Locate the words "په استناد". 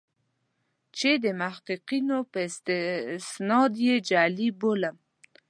2.31-3.71